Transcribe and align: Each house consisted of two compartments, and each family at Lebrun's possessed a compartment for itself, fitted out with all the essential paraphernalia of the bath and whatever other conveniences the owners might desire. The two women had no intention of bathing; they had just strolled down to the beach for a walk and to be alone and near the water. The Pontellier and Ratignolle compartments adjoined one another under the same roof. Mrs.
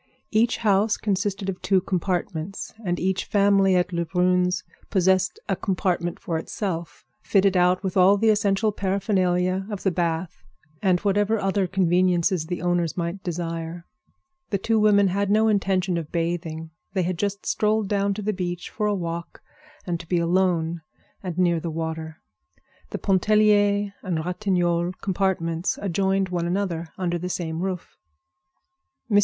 Each 0.31 0.57
house 0.57 0.97
consisted 0.97 1.47
of 1.47 1.61
two 1.61 1.79
compartments, 1.79 2.73
and 2.83 2.99
each 2.99 3.25
family 3.25 3.75
at 3.75 3.93
Lebrun's 3.93 4.63
possessed 4.89 5.39
a 5.47 5.55
compartment 5.55 6.19
for 6.19 6.39
itself, 6.39 7.05
fitted 7.21 7.55
out 7.55 7.83
with 7.83 7.95
all 7.95 8.17
the 8.17 8.29
essential 8.29 8.71
paraphernalia 8.71 9.67
of 9.69 9.83
the 9.83 9.91
bath 9.91 10.41
and 10.81 10.99
whatever 11.01 11.37
other 11.37 11.67
conveniences 11.67 12.47
the 12.47 12.63
owners 12.63 12.97
might 12.97 13.21
desire. 13.23 13.85
The 14.49 14.57
two 14.57 14.79
women 14.79 15.09
had 15.09 15.29
no 15.29 15.47
intention 15.47 15.99
of 15.99 16.11
bathing; 16.11 16.71
they 16.93 17.03
had 17.03 17.19
just 17.19 17.45
strolled 17.45 17.87
down 17.87 18.15
to 18.15 18.23
the 18.23 18.33
beach 18.33 18.71
for 18.71 18.87
a 18.87 18.95
walk 18.95 19.43
and 19.85 19.99
to 19.99 20.07
be 20.07 20.17
alone 20.17 20.81
and 21.21 21.37
near 21.37 21.59
the 21.59 21.69
water. 21.69 22.23
The 22.89 22.97
Pontellier 22.97 23.93
and 24.01 24.17
Ratignolle 24.17 24.93
compartments 24.99 25.77
adjoined 25.79 26.29
one 26.29 26.47
another 26.47 26.87
under 26.97 27.19
the 27.19 27.29
same 27.29 27.59
roof. 27.61 27.97
Mrs. 29.11 29.19